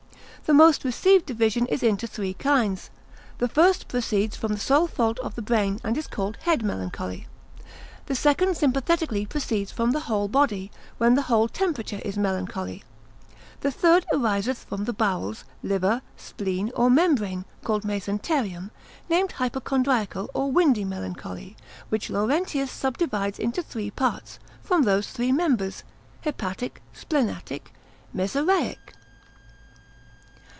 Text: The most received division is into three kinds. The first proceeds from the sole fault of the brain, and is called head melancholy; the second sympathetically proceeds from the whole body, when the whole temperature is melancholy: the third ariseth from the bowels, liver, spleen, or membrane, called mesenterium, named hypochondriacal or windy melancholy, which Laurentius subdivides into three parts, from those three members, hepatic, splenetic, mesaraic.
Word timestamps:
The 0.47 0.55
most 0.55 0.83
received 0.83 1.27
division 1.27 1.65
is 1.67 1.81
into 1.81 2.07
three 2.07 2.33
kinds. 2.33 2.89
The 3.37 3.47
first 3.47 3.87
proceeds 3.87 4.35
from 4.35 4.51
the 4.51 4.59
sole 4.59 4.85
fault 4.85 5.17
of 5.19 5.35
the 5.35 5.41
brain, 5.41 5.79
and 5.81 5.97
is 5.97 6.07
called 6.07 6.35
head 6.41 6.61
melancholy; 6.61 7.27
the 8.07 8.15
second 8.15 8.57
sympathetically 8.57 9.25
proceeds 9.25 9.71
from 9.71 9.91
the 9.91 10.01
whole 10.09 10.27
body, 10.27 10.69
when 10.97 11.13
the 11.15 11.21
whole 11.21 11.47
temperature 11.47 12.01
is 12.03 12.17
melancholy: 12.17 12.83
the 13.61 13.71
third 13.71 14.05
ariseth 14.11 14.57
from 14.65 14.83
the 14.83 14.91
bowels, 14.91 15.45
liver, 15.63 16.01
spleen, 16.17 16.69
or 16.75 16.89
membrane, 16.89 17.45
called 17.63 17.85
mesenterium, 17.85 18.71
named 19.07 19.31
hypochondriacal 19.33 20.29
or 20.33 20.51
windy 20.51 20.83
melancholy, 20.83 21.55
which 21.87 22.09
Laurentius 22.09 22.69
subdivides 22.69 23.39
into 23.39 23.63
three 23.63 23.89
parts, 23.89 24.37
from 24.61 24.83
those 24.83 25.11
three 25.11 25.31
members, 25.31 25.85
hepatic, 26.23 26.81
splenetic, 26.91 27.71
mesaraic. 28.13 28.95